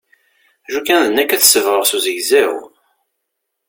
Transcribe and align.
Lukan 0.73 1.01
d 1.07 1.11
nekk 1.11 1.31
ad 1.31 1.41
t-sebɣeɣ 1.41 1.83
s 1.85 1.91
uzegzaw. 1.97 2.53